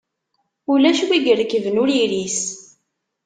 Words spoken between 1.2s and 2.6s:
irekben ur iris.